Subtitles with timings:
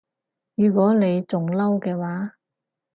[0.55, 2.35] 如果你仲嬲嘅話